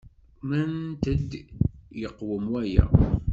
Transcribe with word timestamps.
Nnant-d 0.49 1.31
yeqwem 2.01 2.45
waya. 2.53 2.85